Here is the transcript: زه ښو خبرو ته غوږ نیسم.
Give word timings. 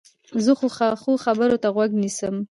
زه 0.43 0.51
ښو 1.01 1.11
خبرو 1.25 1.57
ته 1.63 1.67
غوږ 1.75 1.91
نیسم. 2.03 2.35